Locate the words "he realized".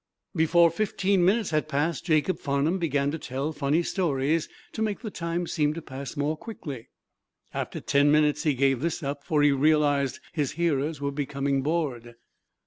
9.43-10.19